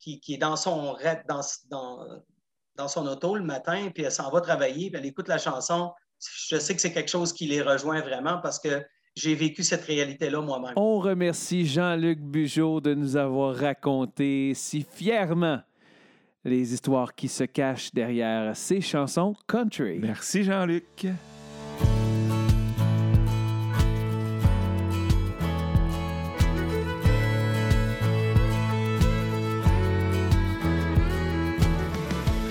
qui, 0.00 0.20
est 0.28 0.38
dans 0.38 0.56
son, 0.56 0.96
dans, 1.28 1.40
dans, 1.70 2.06
dans 2.76 2.88
son 2.88 3.06
auto 3.06 3.36
le 3.36 3.44
matin, 3.44 3.90
puis 3.94 4.04
elle 4.04 4.12
s'en 4.12 4.30
va 4.30 4.40
travailler, 4.40 4.90
puis 4.90 4.98
elle 4.98 5.06
écoute 5.06 5.28
la 5.28 5.38
chanson, 5.38 5.92
je 6.18 6.56
sais 6.58 6.74
que 6.74 6.80
c'est 6.80 6.92
quelque 6.92 7.10
chose 7.10 7.32
qui 7.32 7.46
les 7.46 7.62
rejoint 7.62 8.00
vraiment 8.00 8.38
parce 8.38 8.58
que 8.58 8.82
j'ai 9.16 9.34
vécu 9.34 9.62
cette 9.62 9.84
réalité-là 9.84 10.40
moi-même. 10.40 10.72
On 10.76 10.98
remercie 10.98 11.66
Jean-Luc 11.66 12.20
Bugeaud 12.20 12.80
de 12.80 12.94
nous 12.94 13.16
avoir 13.16 13.54
raconté 13.54 14.52
si 14.54 14.86
fièrement 14.88 15.60
les 16.44 16.72
histoires 16.72 17.14
qui 17.14 17.28
se 17.28 17.44
cachent 17.44 17.92
derrière 17.92 18.56
ces 18.56 18.80
chansons 18.80 19.34
country. 19.46 19.98
Merci 19.98 20.44
Jean-Luc. 20.44 21.06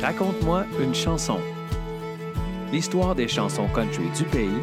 Raconte-moi 0.10 0.66
une 0.82 0.96
chanson. 0.96 1.38
L'histoire 2.74 3.14
des 3.14 3.28
chansons 3.28 3.68
country 3.68 4.10
du 4.18 4.24
pays 4.24 4.60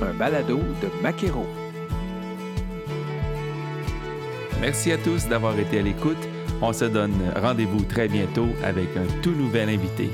un 0.00 0.12
balado 0.14 0.58
de 0.58 1.00
Maquero. 1.00 1.46
Merci 4.60 4.90
à 4.90 4.98
tous 4.98 5.28
d'avoir 5.28 5.56
été 5.56 5.78
à 5.78 5.82
l'écoute. 5.82 6.18
On 6.60 6.72
se 6.72 6.86
donne 6.86 7.14
rendez-vous 7.36 7.84
très 7.84 8.08
bientôt 8.08 8.48
avec 8.64 8.88
un 8.96 9.06
tout 9.22 9.30
nouvel 9.30 9.68
invité. 9.68 10.10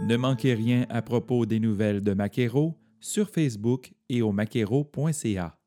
Ne 0.00 0.16
manquez 0.16 0.54
rien 0.54 0.86
à 0.88 1.02
propos 1.02 1.44
des 1.44 1.60
nouvelles 1.60 2.00
de 2.00 2.14
Maquero 2.14 2.78
sur 3.00 3.28
Facebook 3.28 3.92
et 4.08 4.22
au 4.22 4.32
maquero.ca. 4.32 5.58